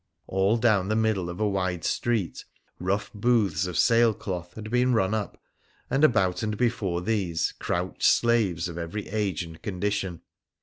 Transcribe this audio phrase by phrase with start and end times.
[0.25, 2.43] All down the middle of a wide street
[2.79, 5.39] rough booths of sail cloth had been run up,
[5.91, 10.23] and about and before these crouched slaves of every age and condition.